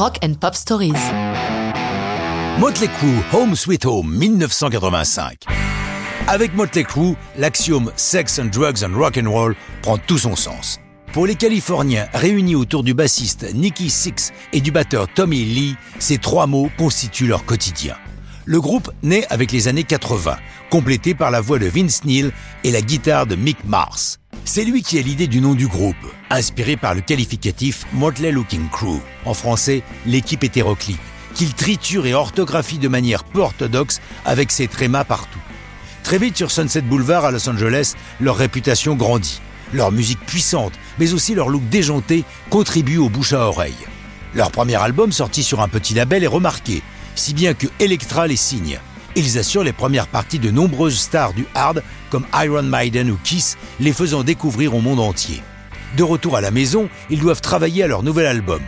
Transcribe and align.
Rock 0.00 0.16
and 0.24 0.32
Pop 0.40 0.54
Stories. 0.54 0.94
Motley 2.58 2.88
Crue 2.88 3.22
Home 3.34 3.54
Sweet 3.54 3.84
Home 3.84 4.10
1985. 4.16 5.44
Avec 6.26 6.54
Motley 6.54 6.84
Crue, 6.84 7.16
l'axiome 7.36 7.92
Sex 7.96 8.38
and 8.38 8.46
Drugs 8.46 8.82
and 8.82 8.96
Rock 8.96 9.18
and 9.22 9.30
Roll 9.30 9.54
prend 9.82 9.98
tout 9.98 10.16
son 10.16 10.36
sens. 10.36 10.80
Pour 11.12 11.26
les 11.26 11.34
Californiens 11.34 12.06
réunis 12.14 12.54
autour 12.54 12.82
du 12.82 12.94
bassiste 12.94 13.52
Nicky 13.52 13.90
Six 13.90 14.32
et 14.54 14.62
du 14.62 14.70
batteur 14.70 15.06
Tommy 15.14 15.44
Lee, 15.44 15.76
ces 15.98 16.16
trois 16.16 16.46
mots 16.46 16.70
constituent 16.78 17.26
leur 17.26 17.44
quotidien. 17.44 17.94
Le 18.46 18.58
groupe 18.58 18.90
naît 19.02 19.26
avec 19.28 19.52
les 19.52 19.68
années 19.68 19.84
80, 19.84 20.38
complété 20.70 21.14
par 21.14 21.30
la 21.30 21.42
voix 21.42 21.58
de 21.58 21.66
Vince 21.66 22.04
Neil 22.06 22.30
et 22.64 22.70
la 22.70 22.80
guitare 22.80 23.26
de 23.26 23.36
Mick 23.36 23.66
Mars. 23.66 24.18
C'est 24.52 24.64
lui 24.64 24.82
qui 24.82 24.98
a 24.98 25.02
l'idée 25.02 25.28
du 25.28 25.40
nom 25.40 25.54
du 25.54 25.68
groupe, 25.68 25.94
inspiré 26.28 26.76
par 26.76 26.92
le 26.96 27.02
qualificatif 27.02 27.86
Motley 27.92 28.32
Looking 28.32 28.68
Crew, 28.68 28.98
en 29.24 29.32
français 29.32 29.84
l'équipe 30.06 30.42
hétéroclite, 30.42 30.98
qu'il 31.36 31.54
triture 31.54 32.04
et 32.04 32.14
orthographie 32.14 32.78
de 32.78 32.88
manière 32.88 33.22
peu 33.22 33.42
orthodoxe 33.42 34.00
avec 34.24 34.50
ses 34.50 34.66
trémas 34.66 35.04
partout. 35.04 35.38
Très 36.02 36.18
vite 36.18 36.36
sur 36.36 36.50
Sunset 36.50 36.80
Boulevard 36.80 37.26
à 37.26 37.30
Los 37.30 37.48
Angeles, 37.48 37.94
leur 38.18 38.36
réputation 38.38 38.96
grandit. 38.96 39.40
Leur 39.72 39.92
musique 39.92 40.26
puissante, 40.26 40.74
mais 40.98 41.12
aussi 41.12 41.36
leur 41.36 41.48
look 41.48 41.68
déjanté, 41.68 42.24
contribuent 42.50 42.98
au 42.98 43.08
bouche 43.08 43.34
à 43.34 43.46
oreille. 43.46 43.86
Leur 44.34 44.50
premier 44.50 44.82
album 44.82 45.12
sorti 45.12 45.44
sur 45.44 45.60
un 45.60 45.68
petit 45.68 45.94
label 45.94 46.24
est 46.24 46.26
remarqué, 46.26 46.82
si 47.14 47.34
bien 47.34 47.54
que 47.54 47.68
Elektra 47.78 48.26
les 48.26 48.34
signe. 48.34 48.80
Ils 49.22 49.36
assurent 49.36 49.64
les 49.64 49.74
premières 49.74 50.06
parties 50.06 50.38
de 50.38 50.50
nombreuses 50.50 50.98
stars 50.98 51.34
du 51.34 51.44
hard 51.54 51.82
comme 52.08 52.24
Iron 52.42 52.62
Maiden 52.62 53.10
ou 53.10 53.18
Kiss, 53.22 53.58
les 53.78 53.92
faisant 53.92 54.22
découvrir 54.22 54.74
au 54.74 54.80
monde 54.80 54.98
entier. 54.98 55.42
De 55.98 56.02
retour 56.02 56.38
à 56.38 56.40
la 56.40 56.50
maison, 56.50 56.88
ils 57.10 57.20
doivent 57.20 57.42
travailler 57.42 57.82
à 57.82 57.86
leur 57.86 58.02
nouvel 58.02 58.24
album. 58.24 58.62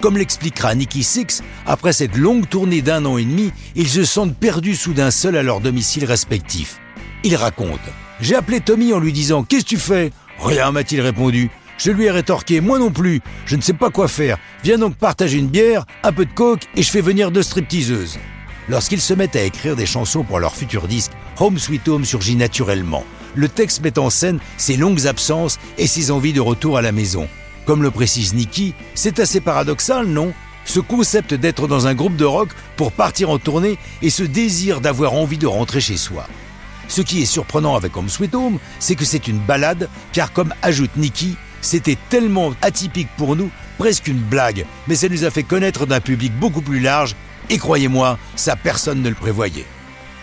Comme 0.00 0.16
l'expliquera 0.16 0.76
Nicky 0.76 1.02
Six, 1.02 1.42
après 1.66 1.92
cette 1.92 2.16
longue 2.16 2.48
tournée 2.48 2.80
d'un 2.80 3.04
an 3.06 3.18
et 3.18 3.24
demi, 3.24 3.50
ils 3.74 3.88
se 3.88 4.04
sentent 4.04 4.36
perdus 4.36 4.76
soudain 4.76 5.10
seuls 5.10 5.36
à 5.36 5.42
leur 5.42 5.60
domicile 5.60 6.04
respectif. 6.04 6.78
Il 7.24 7.34
raconte 7.34 7.80
J'ai 8.20 8.36
appelé 8.36 8.60
Tommy 8.60 8.92
en 8.92 9.00
lui 9.00 9.12
disant 9.12 9.42
Qu'est-ce 9.42 9.64
que 9.64 9.70
tu 9.70 9.78
fais? 9.78 10.12
Rien, 10.38 10.70
m'a-t-il 10.70 11.00
répondu. 11.00 11.50
Je 11.76 11.90
lui 11.90 12.04
ai 12.04 12.12
rétorqué 12.12 12.60
Moi 12.60 12.78
non 12.78 12.92
plus, 12.92 13.20
je 13.46 13.56
ne 13.56 13.62
sais 13.62 13.72
pas 13.72 13.90
quoi 13.90 14.06
faire. 14.06 14.38
Viens 14.62 14.78
donc 14.78 14.94
partager 14.94 15.38
une 15.38 15.48
bière, 15.48 15.86
un 16.04 16.12
peu 16.12 16.24
de 16.24 16.32
coke 16.32 16.68
et 16.76 16.84
je 16.84 16.90
fais 16.92 17.00
venir 17.00 17.32
deux 17.32 17.42
stripteaseuses. 17.42 18.16
Lorsqu'ils 18.68 19.00
se 19.00 19.14
mettent 19.14 19.36
à 19.36 19.42
écrire 19.42 19.76
des 19.76 19.86
chansons 19.86 20.24
pour 20.24 20.40
leur 20.40 20.54
futur 20.54 20.88
disque, 20.88 21.12
Home 21.40 21.58
Sweet 21.58 21.88
Home 21.88 22.04
surgit 22.04 22.36
naturellement. 22.36 23.04
Le 23.34 23.48
texte 23.48 23.80
met 23.82 23.98
en 23.98 24.10
scène 24.10 24.40
ses 24.58 24.76
longues 24.76 25.06
absences 25.06 25.58
et 25.78 25.86
ses 25.86 26.10
envies 26.10 26.34
de 26.34 26.40
retour 26.40 26.76
à 26.76 26.82
la 26.82 26.92
maison. 26.92 27.28
Comme 27.64 27.82
le 27.82 27.90
précise 27.90 28.34
Nicky, 28.34 28.74
c'est 28.94 29.20
assez 29.20 29.40
paradoxal, 29.40 30.06
non? 30.06 30.34
Ce 30.66 30.80
concept 30.80 31.32
d'être 31.32 31.66
dans 31.66 31.86
un 31.86 31.94
groupe 31.94 32.16
de 32.16 32.26
rock 32.26 32.50
pour 32.76 32.92
partir 32.92 33.30
en 33.30 33.38
tournée 33.38 33.78
et 34.02 34.10
ce 34.10 34.22
désir 34.22 34.82
d'avoir 34.82 35.14
envie 35.14 35.38
de 35.38 35.46
rentrer 35.46 35.80
chez 35.80 35.96
soi. 35.96 36.26
Ce 36.88 37.00
qui 37.00 37.22
est 37.22 37.26
surprenant 37.26 37.74
avec 37.74 37.96
Home 37.96 38.10
Sweet 38.10 38.34
Home, 38.34 38.58
c'est 38.80 38.96
que 38.96 39.06
c'est 39.06 39.28
une 39.28 39.38
balade, 39.38 39.88
car 40.12 40.32
comme 40.32 40.52
ajoute 40.60 40.94
Nicky, 40.96 41.36
c'était 41.62 41.96
tellement 42.10 42.52
atypique 42.60 43.08
pour 43.16 43.34
nous, 43.34 43.50
presque 43.78 44.08
une 44.08 44.18
blague, 44.20 44.66
mais 44.88 44.94
ça 44.94 45.08
nous 45.08 45.24
a 45.24 45.30
fait 45.30 45.42
connaître 45.42 45.86
d'un 45.86 46.00
public 46.00 46.32
beaucoup 46.38 46.62
plus 46.62 46.80
large 46.80 47.14
et 47.50 47.58
croyez-moi, 47.58 48.18
ça 48.36 48.56
personne 48.56 49.02
ne 49.02 49.08
le 49.08 49.14
prévoyait. 49.14 49.66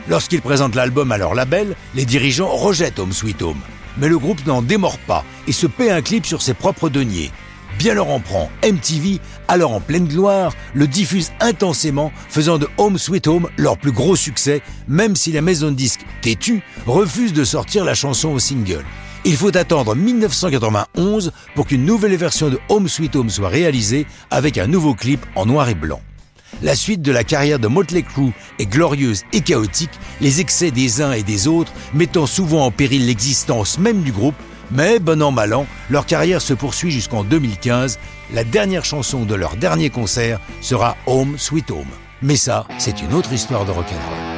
Lorsqu'ils 0.08 0.42
présentent 0.42 0.76
l'album 0.76 1.12
à 1.12 1.18
leur 1.18 1.34
label, 1.34 1.76
les 1.96 2.06
dirigeants 2.06 2.50
rejettent 2.56 3.00
Home 3.00 3.14
Sweet 3.14 3.42
Home. 3.42 3.62
Mais 3.98 4.08
le 4.08 4.20
groupe 4.20 4.46
n'en 4.46 4.62
démord 4.62 5.00
pas 5.00 5.24
et 5.48 5.52
se 5.52 5.68
paie 5.68 5.90
un 5.90 6.02
clip 6.02 6.26
sur 6.26 6.42
ses 6.42 6.54
propres 6.54 6.90
deniers. 6.90 7.32
Bien 7.80 7.94
leur 7.94 8.10
en 8.10 8.20
prend, 8.20 8.50
MTV, 8.64 9.20
alors 9.48 9.74
en 9.74 9.82
pleine 9.82 10.08
gloire, 10.08 10.54
le 10.74 10.88
diffuse 10.88 11.32
intensément, 11.42 12.12
faisant 12.30 12.58
de 12.58 12.70
Home 12.78 12.98
Sweet 12.98 13.28
Home 13.28 13.50
leur 13.58 13.78
plus 13.78 13.92
gros 13.92 14.16
succès, 14.16 14.62
même 14.88 15.16
si 15.16 15.32
la 15.32 15.42
maison 15.42 15.72
de 15.72 15.76
disques 15.76 16.06
Têtu 16.22 16.62
refuse 16.86 17.34
de 17.34 17.44
sortir 17.44 17.84
la 17.84 17.94
chanson 17.94 18.30
au 18.30 18.40
single. 18.40 18.86
Il 19.26 19.36
faut 19.36 19.56
attendre 19.58 19.96
1991 19.96 21.32
pour 21.56 21.66
qu'une 21.66 21.84
nouvelle 21.84 22.16
version 22.16 22.50
de 22.50 22.60
Home 22.70 22.88
Sweet 22.88 23.16
Home 23.16 23.30
soit 23.30 23.50
réalisée 23.50 24.06
avec 24.30 24.58
un 24.58 24.68
nouveau 24.68 24.94
clip 24.94 25.26
en 25.36 25.46
noir 25.46 25.68
et 25.68 25.76
blanc. 25.76 26.00
La 26.62 26.76
suite 26.76 27.02
de 27.02 27.12
la 27.12 27.24
carrière 27.24 27.60
de 27.60 27.68
Motley 27.68 28.04
Crue 28.04 28.32
est 28.60 28.66
glorieuse 28.66 29.24
et 29.34 29.42
chaotique, 29.42 29.92
les 30.22 30.40
excès 30.40 30.72
des 30.72 31.02
uns 31.02 31.12
et 31.12 31.24
des 31.24 31.48
autres 31.48 31.74
mettant 31.94 32.26
souvent 32.26 32.66
en 32.66 32.72
péril 32.72 33.06
l'existence 33.06 33.78
même 33.78 34.02
du 34.02 34.12
groupe, 34.12 34.36
mais 34.72 35.00
bon 35.00 35.22
an 35.22 35.32
mal 35.32 35.54
an, 35.54 35.68
leur 35.90 36.06
carrière 36.06 36.42
se 36.42 36.54
poursuit 36.54 36.92
jusqu'en 36.92 37.24
2015. 37.24 38.00
La 38.34 38.44
dernière 38.44 38.86
chanson 38.86 39.26
de 39.26 39.36
leur 39.36 39.58
dernier 39.58 39.90
concert 39.90 40.40
sera 40.62 40.98
Home 41.06 41.38
Sweet 41.38 41.72
Home. 41.72 41.86
Mais 42.22 42.38
ça, 42.38 42.66
c'est 42.80 43.02
une 43.02 43.14
autre 43.14 43.34
histoire 43.34 43.66
de 43.66 43.72
rock'n'roll. 43.72 44.35